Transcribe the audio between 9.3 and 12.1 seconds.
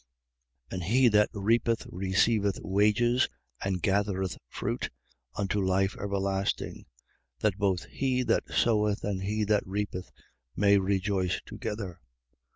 that reapeth may rejoice together.